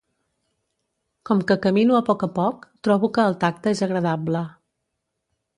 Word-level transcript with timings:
Com 1.29 1.43
que 1.51 1.57
camino 1.67 1.99
a 1.99 2.01
poc 2.09 2.25
a 2.29 2.31
poc, 2.39 2.67
trobo 2.89 3.13
que 3.19 3.29
el 3.33 3.39
tacte 3.45 3.77
és 3.77 3.85
agradable. 3.89 4.47